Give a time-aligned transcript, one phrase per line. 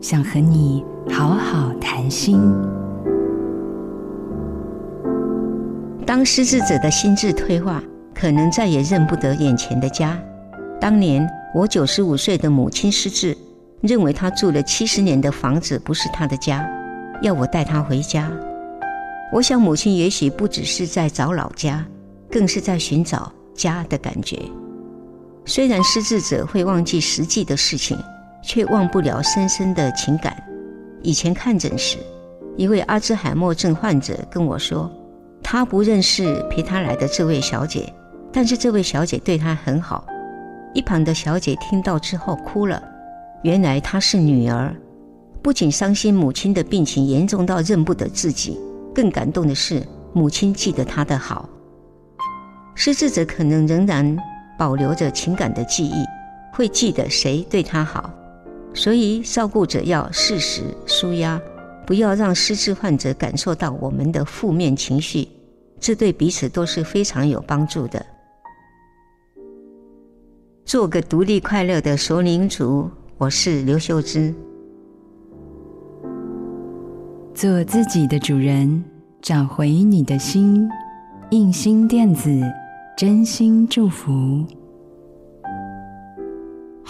[0.00, 2.40] 想和你好好谈心。
[6.06, 7.82] 当失智者的心智退化，
[8.14, 10.18] 可能再也认不得眼前的家。
[10.80, 13.36] 当年我九十五岁的母亲失智，
[13.82, 16.66] 认为她住了七十年的房子不是她的家，
[17.20, 18.32] 要我带她回家。
[19.30, 21.84] 我想母亲也许不只是在找老家，
[22.30, 24.40] 更是在寻找家的感觉。
[25.44, 27.98] 虽然失智者会忘记实际的事情，
[28.42, 30.36] 却忘不了深深的情感。
[31.02, 31.98] 以前看诊时，
[32.56, 34.90] 一位阿兹海默症患者跟我说，
[35.42, 37.92] 他不认识陪他来的这位小姐，
[38.32, 40.06] 但是这位小姐对他很好。
[40.74, 42.82] 一旁的小姐听到之后哭了，
[43.42, 44.74] 原来她是女儿，
[45.42, 48.56] 不仅伤心母亲的病情严重到认不得自己，
[48.94, 51.48] 更感动的是母亲记得她的好。
[52.76, 54.16] 失智者可能仍然
[54.56, 56.04] 保留着情感的记忆，
[56.52, 58.08] 会记得谁对他好，
[58.72, 61.40] 所以照顾者要适时舒压，
[61.86, 65.28] 不要让失智患者感受到我们的负面情绪，
[65.78, 68.04] 这对彼此都是非常有帮助的。
[70.64, 74.32] 做个独立快乐的熟龄族，我是刘秀芝。
[77.34, 78.84] 做自己的主人，
[79.20, 80.68] 找回你的心。
[81.30, 82.40] 印心电子，
[82.96, 84.44] 真心祝福。